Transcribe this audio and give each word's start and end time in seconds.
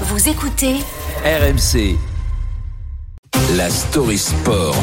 Vous 0.00 0.28
écoutez 0.28 0.74
RMC. 1.24 1.96
La 3.56 3.70
story 3.70 4.18
sport. 4.18 4.74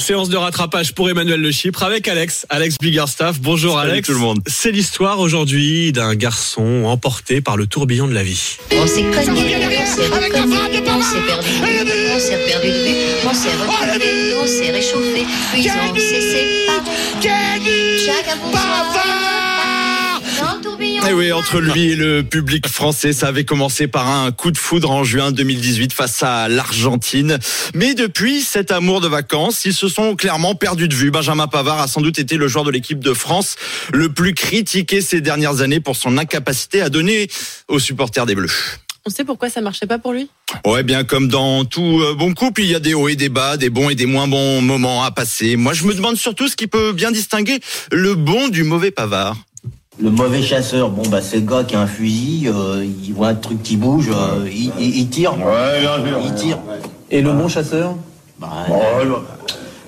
Séance 0.00 0.28
de 0.30 0.36
rattrapage 0.36 0.94
pour 0.94 1.08
Emmanuel 1.08 1.40
Le 1.40 1.52
Chypre 1.52 1.84
avec 1.84 2.08
Alex, 2.08 2.44
Alex 2.50 2.74
Biggerstaff. 2.80 3.40
Bonjour 3.40 3.78
Salut 3.78 3.92
Alex. 3.92 4.08
tout 4.08 4.14
le 4.14 4.18
monde. 4.18 4.40
C'est 4.48 4.72
l'histoire 4.72 5.20
aujourd'hui 5.20 5.92
d'un 5.92 6.16
garçon 6.16 6.84
emporté 6.86 7.40
par 7.40 7.56
le 7.56 7.66
tourbillon 7.68 8.08
de 8.08 8.14
la 8.14 8.24
vie. 8.24 8.56
On 8.72 8.86
s'est 8.86 9.02
cogné, 9.02 9.56
on 9.56 9.86
s'est 9.86 10.08
recogné, 10.08 10.56
on 10.88 11.02
s'est 11.02 11.20
perdu 11.24 11.48
de 11.48 11.84
vue, 11.84 12.12
on 12.12 12.18
s'est 12.18 12.44
perdu 12.48 12.66
de 12.66 12.72
vue, 12.72 12.96
on 13.24 13.34
s'est 13.34 13.52
retrouvé, 13.52 14.34
on 14.42 14.46
s'est 14.46 14.70
réchauffé, 14.72 15.24
puis 15.52 15.68
on 15.70 15.94
s'est 15.94 16.20
séparé. 16.20 16.82
Chacun 18.04 18.36
pour 18.38 18.50
Et 21.04 21.08
Eh 21.10 21.12
oui, 21.14 21.32
entre 21.32 21.58
lui 21.58 21.90
et 21.90 21.96
le 21.96 22.22
public 22.22 22.68
français, 22.68 23.12
ça 23.12 23.26
avait 23.26 23.44
commencé 23.44 23.88
par 23.88 24.08
un 24.08 24.30
coup 24.30 24.52
de 24.52 24.56
foudre 24.56 24.92
en 24.92 25.02
juin 25.02 25.32
2018 25.32 25.92
face 25.92 26.22
à 26.22 26.48
l'Argentine. 26.48 27.38
Mais 27.74 27.94
depuis 27.94 28.40
cet 28.40 28.70
amour 28.70 29.00
de 29.00 29.08
vacances, 29.08 29.64
ils 29.64 29.74
se 29.74 29.88
sont 29.88 30.14
clairement 30.14 30.54
perdus 30.54 30.86
de 30.86 30.94
vue. 30.94 31.10
Benjamin 31.10 31.48
Pavard 31.48 31.80
a 31.80 31.88
sans 31.88 32.02
doute 32.02 32.20
été 32.20 32.36
le 32.36 32.46
joueur 32.46 32.64
de 32.64 32.70
l'équipe 32.70 33.00
de 33.00 33.14
France 33.14 33.56
le 33.92 34.10
plus 34.10 34.32
critiqué 34.32 35.00
ces 35.00 35.20
dernières 35.20 35.60
années 35.60 35.80
pour 35.80 35.96
son 35.96 36.18
incapacité 36.18 36.80
à 36.80 36.88
donner 36.88 37.28
aux 37.66 37.80
supporters 37.80 38.24
des 38.24 38.36
Bleus. 38.36 38.78
On 39.04 39.10
sait 39.10 39.24
pourquoi 39.24 39.50
ça 39.50 39.60
marchait 39.60 39.86
pas 39.86 39.98
pour 39.98 40.12
lui? 40.12 40.30
Ouais, 40.64 40.84
bien 40.84 41.02
comme 41.02 41.26
dans 41.26 41.64
tout 41.64 42.00
euh, 42.00 42.14
bon 42.14 42.32
couple, 42.32 42.62
il 42.62 42.70
y 42.70 42.74
a 42.76 42.80
des 42.80 42.94
hauts 42.94 43.08
et 43.08 43.16
des 43.16 43.28
bas, 43.28 43.56
des 43.56 43.70
bons 43.70 43.90
et 43.90 43.96
des 43.96 44.06
moins 44.06 44.28
bons 44.28 44.62
moments 44.62 45.02
à 45.02 45.10
passer. 45.10 45.56
Moi, 45.56 45.72
je 45.72 45.82
me 45.84 45.94
demande 45.94 46.16
surtout 46.16 46.46
ce 46.46 46.54
qui 46.54 46.68
peut 46.68 46.92
bien 46.92 47.10
distinguer 47.10 47.58
le 47.90 48.14
bon 48.14 48.46
du 48.46 48.62
mauvais 48.62 48.92
Pavard. 48.92 49.36
Le 50.00 50.10
mauvais 50.10 50.42
chasseur, 50.42 50.88
bon 50.90 51.02
bah 51.10 51.20
c'est 51.20 51.36
le 51.36 51.42
gars 51.46 51.64
qui 51.64 51.76
a 51.76 51.80
un 51.80 51.86
fusil, 51.86 52.48
euh, 52.48 52.84
il 53.04 53.12
voit 53.12 53.28
un 53.28 53.34
truc 53.34 53.62
qui 53.62 53.76
bouge, 53.76 54.10
euh, 54.10 54.48
il, 54.50 54.72
il- 54.78 54.96
il 55.00 55.08
tire. 55.10 55.34
Il 56.24 56.34
tire. 56.34 56.58
Et 57.10 57.20
le 57.20 57.32
bon 57.32 57.46
chasseur 57.48 57.94
Bah, 58.40 58.48
euh, 58.70 59.04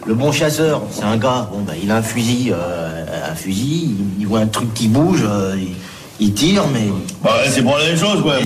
le 0.06 0.15
bon 0.15 0.31
chasseur, 0.31 0.83
c'est 0.91 1.05
un 1.05 1.17
gars, 1.17 1.48
bon 1.51 1.62
bah 1.62 1.73
il 1.83 1.91
a 1.91 1.97
un 1.97 2.03
fusil, 2.03 2.53
euh, 2.53 3.31
un 3.31 3.34
fusil, 3.34 3.97
il, 3.98 4.20
il 4.20 4.27
voit 4.27 4.41
un 4.41 4.47
truc 4.47 4.75
qui 4.75 4.89
bouge, 4.89 5.25
euh, 5.27 5.56
il, 5.59 5.75
il 6.21 6.34
tire, 6.34 6.65
mais 6.73 6.89
c'est 7.48 7.62
pour 7.62 7.78
la 7.78 7.84
même 7.87 7.97
chose, 7.97 8.21
ouais. 8.23 8.43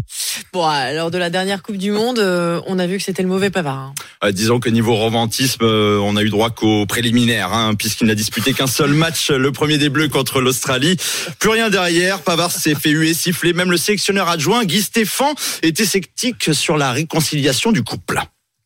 Bon, 0.55 0.65
ah, 0.65 0.93
lors 0.95 1.11
de 1.11 1.19
la 1.19 1.29
dernière 1.29 1.63
Coupe 1.63 1.77
du 1.77 1.91
Monde, 1.91 2.19
euh, 2.19 2.61
on 2.67 2.79
a 2.79 2.87
vu 2.87 2.97
que 2.97 3.05
c'était 3.05 3.23
le 3.23 3.29
mauvais 3.29 3.51
Pavard. 3.51 3.77
hein. 3.77 3.95
Euh, 4.25 4.33
disons 4.33 4.61
que 4.61 4.71
niveau 4.71 4.97
romantisme, 4.97 5.63
euh, 5.63 5.99
on 6.03 6.17
a 6.17 6.23
eu 6.23 6.31
droit 6.31 6.49
qu'au 6.49 6.87
préliminaire, 6.87 7.53
hein, 7.53 7.75
puisqu'il 7.75 8.07
n'a 8.07 8.15
disputé 8.15 8.55
qu'un 8.55 8.67
seul 8.67 8.95
match, 8.95 9.31
le 9.31 9.53
premier 9.53 9.77
des 9.77 9.91
Bleus 9.91 10.09
contre 10.09 10.41
l'Australie. 10.41 10.97
Plus 11.39 11.51
rien 11.51 11.69
derrière, 11.69 12.23
Pavard 12.23 12.51
s'est 12.51 12.75
fait 12.75 12.91
huer, 12.91 13.13
siffler. 13.13 13.53
Même 13.53 13.71
le 13.71 13.77
sélectionneur 13.77 14.29
adjoint, 14.29 14.65
Guy 14.65 14.81
Stéphane, 14.81 15.35
était 15.63 15.85
sceptique 15.85 16.55
sur 16.55 16.79
la 16.79 16.93
réconciliation 16.93 17.71
du 17.71 17.83
couple. 17.83 18.19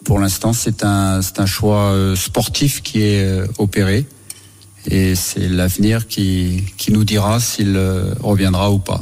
Pour 0.04 0.20
l'instant, 0.20 0.52
c'est 0.52 0.84
un, 0.84 1.20
c'est 1.20 1.40
un 1.40 1.46
choix 1.46 1.94
sportif 2.14 2.80
qui 2.82 3.02
est 3.02 3.40
opéré. 3.58 4.06
Et 4.88 5.14
c'est 5.14 5.48
l'avenir 5.48 6.06
qui, 6.06 6.64
qui 6.76 6.92
nous 6.92 7.04
dira 7.04 7.40
s'il 7.40 7.76
reviendra 8.20 8.70
ou 8.70 8.78
pas. 8.78 9.00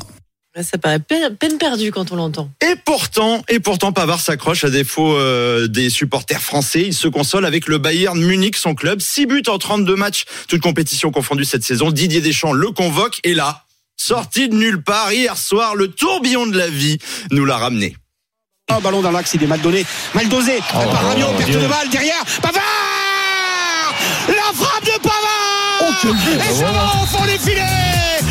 Là, 0.60 0.64
ça 0.64 0.76
paraît 0.76 0.98
pe- 0.98 1.30
peine 1.38 1.56
perdue 1.56 1.90
quand 1.90 2.12
on 2.12 2.16
l'entend. 2.16 2.50
Et 2.60 2.74
pourtant, 2.84 3.42
et 3.48 3.60
pourtant, 3.60 3.92
Pavard 3.92 4.20
s'accroche 4.20 4.62
à 4.64 4.68
défaut 4.68 5.14
euh, 5.14 5.68
des 5.68 5.88
supporters 5.88 6.42
français. 6.42 6.82
Il 6.82 6.92
se 6.94 7.08
console 7.08 7.46
avec 7.46 7.66
le 7.66 7.78
Bayern 7.78 8.20
Munich, 8.20 8.56
son 8.58 8.74
club. 8.74 9.00
6 9.00 9.24
buts 9.24 9.42
en 9.48 9.56
32 9.56 9.96
matchs, 9.96 10.24
toutes 10.48 10.60
compétitions 10.60 11.10
confondues 11.10 11.46
cette 11.46 11.64
saison. 11.64 11.90
Didier 11.90 12.20
Deschamps 12.20 12.52
le 12.52 12.70
convoque 12.72 13.20
et 13.24 13.32
là, 13.32 13.64
sorti 13.96 14.50
de 14.50 14.54
nulle 14.54 14.82
part 14.82 15.10
hier 15.14 15.38
soir, 15.38 15.74
le 15.76 15.88
tourbillon 15.88 16.46
de 16.46 16.58
la 16.58 16.68
vie 16.68 16.98
nous 17.30 17.46
l'a 17.46 17.56
ramené. 17.56 17.96
Oh, 18.70 18.80
ballon 18.82 19.00
dans 19.00 19.12
l'axe, 19.12 19.32
il 19.32 19.42
est 19.42 19.46
mal 19.46 19.62
donné, 19.62 19.86
mal 20.12 20.28
dosé. 20.28 20.58
par 20.70 20.82
Rabiot, 21.08 21.26
perte 21.38 21.52
de 21.52 21.66
balle 21.68 21.88
derrière. 21.90 22.22
Pavard 22.42 22.62
La 24.28 24.52
frappe 24.54 24.84
de 24.84 25.00
Pavard 25.02 26.46
Et 26.48 26.52
ça 26.54 26.70
va 26.70 27.02
au 27.02 27.06
fond 27.06 27.24
des 27.24 27.38
filets 27.38 27.64
Oh, 28.22 28.29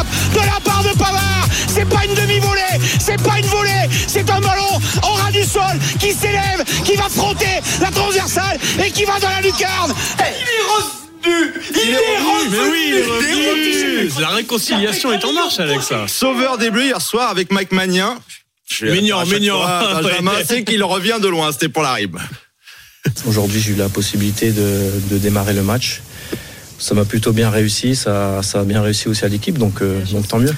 frappe 0.00 0.34
de 0.34 0.38
la 0.38 0.60
part 0.60 0.82
de 0.82 0.90
Pavard 0.98 1.48
C'est 1.68 1.88
pas 1.88 2.04
une 2.04 2.14
demi-volée, 2.14 2.60
c'est 2.98 3.20
pas 3.22 3.38
une 3.38 3.46
volée, 3.46 3.88
c'est 4.06 4.28
un 4.30 4.40
ballon 4.40 4.80
au 5.02 5.12
ras 5.14 5.30
du 5.30 5.42
sol 5.42 5.78
qui 5.98 6.12
s'élève, 6.12 6.64
qui 6.84 6.96
va 6.96 7.08
frotter 7.08 7.60
la 7.80 7.90
transversale 7.90 8.58
et 8.84 8.90
qui 8.90 9.04
va 9.04 9.18
dans 9.18 9.28
la 9.28 9.40
lucarne. 9.40 9.94
Il 10.18 10.24
est 10.24 10.68
revenu 10.72 11.52
Il, 11.74 11.90
est 11.90 11.96
revenu 11.96 12.50
Mais 12.50 12.70
oui, 12.70 12.84
il 12.88 12.94
est 12.94 13.02
revenu. 13.02 14.08
revenu. 14.08 14.20
La 14.20 14.28
réconciliation 14.28 15.12
est 15.12 15.24
en 15.24 15.32
marche, 15.32 15.60
Alex. 15.60 15.92
Sauveur 16.06 16.58
des 16.58 16.70
Bleus 16.70 16.86
hier 16.86 17.00
soir 17.00 17.30
avec 17.30 17.52
Mike 17.52 17.72
Magnin. 17.72 18.18
Mignon, 18.82 19.24
mignon. 19.26 19.60
Benjamin 20.02 20.44
sait 20.46 20.64
qu'il 20.64 20.82
revient 20.84 21.18
de 21.20 21.28
loin, 21.28 21.50
c'était 21.52 21.68
pour 21.68 21.82
la 21.82 21.94
rib. 21.94 22.16
Aujourd'hui, 23.26 23.60
j'ai 23.60 23.72
eu 23.72 23.76
la 23.76 23.88
possibilité 23.88 24.52
de, 24.52 24.92
de 25.10 25.18
démarrer 25.18 25.54
le 25.54 25.62
match. 25.62 26.00
Ça 26.80 26.94
m'a 26.94 27.04
plutôt 27.04 27.32
bien 27.32 27.50
réussi, 27.50 27.94
ça, 27.94 28.42
ça 28.42 28.60
a 28.60 28.64
bien 28.64 28.80
réussi 28.82 29.08
aussi 29.08 29.24
à 29.24 29.28
l'équipe, 29.28 29.58
donc, 29.58 29.82
euh, 29.82 30.00
donc 30.12 30.26
tant 30.26 30.38
mieux. 30.38 30.54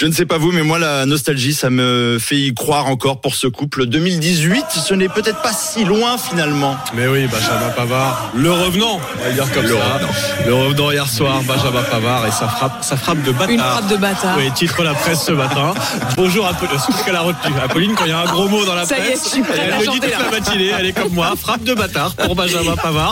Je 0.00 0.06
ne 0.06 0.12
sais 0.12 0.26
pas 0.26 0.38
vous, 0.38 0.52
mais 0.52 0.62
moi, 0.62 0.78
la 0.78 1.06
nostalgie, 1.06 1.52
ça 1.52 1.70
me 1.70 2.18
fait 2.20 2.36
y 2.36 2.54
croire 2.54 2.86
encore 2.86 3.20
pour 3.20 3.34
ce 3.34 3.48
couple. 3.48 3.86
2018, 3.86 4.66
ce 4.70 4.94
n'est 4.94 5.08
peut-être 5.08 5.42
pas 5.42 5.52
si 5.52 5.84
loin 5.84 6.16
finalement. 6.16 6.76
Mais 6.94 7.08
oui, 7.08 7.26
Benjamin 7.26 7.70
Pavard, 7.74 8.30
le 8.36 8.52
revenant, 8.52 9.00
on 9.16 9.22
va 9.24 9.28
le 9.28 9.34
dire 9.34 9.52
comme 9.52 9.64
Le 9.64 9.70
ça. 9.70 9.94
revenant. 9.94 10.12
Le 10.46 10.54
revenant 10.54 10.90
hier 10.92 11.08
soir, 11.08 11.42
Benjamin 11.42 11.82
Pavard 11.82 12.28
et 12.28 12.30
sa 12.30 12.46
frappe, 12.46 12.84
sa 12.84 12.96
frappe 12.96 13.24
de 13.24 13.32
bâtard. 13.32 13.50
Une 13.50 13.58
frappe 13.58 13.88
de 13.88 13.96
bâtard. 13.96 14.36
Oui, 14.38 14.52
titre 14.54 14.84
la 14.84 14.94
presse 14.94 15.24
ce 15.24 15.32
matin. 15.32 15.74
Bonjour 16.16 16.46
Apolline, 16.46 16.78
c'est 16.78 16.92
ce 16.96 17.04
qu'elle 17.04 17.16
a 17.16 17.22
retenu. 17.22 17.56
Apolline, 17.60 17.94
quand 17.96 18.04
il 18.04 18.10
y 18.10 18.12
a 18.12 18.20
un 18.20 18.26
gros 18.26 18.48
mot 18.48 18.64
dans 18.64 18.76
la 18.76 18.86
Ça 18.86 18.98
y 18.98 19.00
est, 19.00 19.04
presse, 19.06 19.24
je 19.24 19.28
suis 19.30 19.42
prête 19.42 19.60
elle 19.64 19.72
à 19.72 19.78
le 19.80 19.84
dit 19.84 19.98
toute 19.98 20.10
la 20.12 20.30
matinée, 20.30 20.70
elle 20.78 20.86
est 20.86 20.92
comme 20.92 21.12
moi. 21.12 21.34
Frappe 21.36 21.64
de 21.64 21.74
bâtard 21.74 22.14
pour 22.14 22.36
Benjamin 22.36 22.76
Pavard. 22.76 23.06